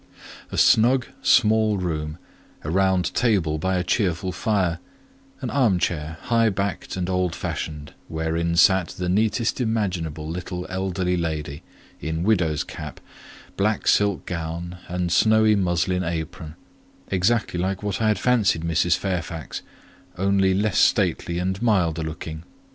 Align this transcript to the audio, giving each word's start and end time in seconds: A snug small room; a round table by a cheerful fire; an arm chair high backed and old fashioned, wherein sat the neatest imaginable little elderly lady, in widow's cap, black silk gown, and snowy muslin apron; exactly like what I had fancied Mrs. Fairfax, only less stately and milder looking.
A 0.51 0.57
snug 0.57 1.05
small 1.21 1.77
room; 1.77 2.17
a 2.63 2.71
round 2.71 3.13
table 3.13 3.59
by 3.59 3.77
a 3.77 3.83
cheerful 3.83 4.31
fire; 4.31 4.79
an 5.41 5.51
arm 5.51 5.77
chair 5.77 6.17
high 6.21 6.49
backed 6.49 6.97
and 6.97 7.07
old 7.07 7.35
fashioned, 7.35 7.93
wherein 8.07 8.55
sat 8.55 8.87
the 8.97 9.07
neatest 9.07 9.61
imaginable 9.61 10.27
little 10.27 10.65
elderly 10.71 11.15
lady, 11.17 11.61
in 11.99 12.23
widow's 12.23 12.63
cap, 12.63 12.99
black 13.55 13.87
silk 13.87 14.25
gown, 14.25 14.79
and 14.87 15.11
snowy 15.11 15.55
muslin 15.55 16.03
apron; 16.03 16.55
exactly 17.09 17.59
like 17.59 17.83
what 17.83 18.01
I 18.01 18.07
had 18.07 18.17
fancied 18.17 18.63
Mrs. 18.63 18.97
Fairfax, 18.97 19.61
only 20.17 20.55
less 20.55 20.79
stately 20.79 21.37
and 21.37 21.61
milder 21.61 22.01
looking. 22.01 22.41